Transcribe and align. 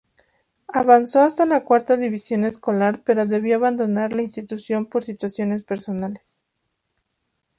Avanzó 0.73 1.19
hasta 1.21 1.45
la 1.45 1.63
cuarta 1.63 1.95
división 1.95 2.43
escolar, 2.43 3.03
pero 3.05 3.27
debió 3.27 3.55
abandonar 3.57 4.13
la 4.13 4.23
institución 4.23 4.87
por 4.87 5.03
situaciones 5.03 5.63
personales. 5.63 6.41